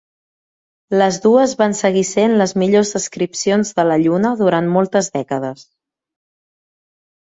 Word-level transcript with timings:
Les 1.01 1.19
dues 1.25 1.53
van 1.59 1.75
seguir 1.81 2.03
sent 2.13 2.35
les 2.41 2.55
millors 2.63 2.95
descripcions 2.97 3.75
de 3.79 3.89
la 3.93 4.01
Lluna 4.07 4.35
durant 4.43 4.75
moltes 4.81 5.15
dècades. 5.23 5.67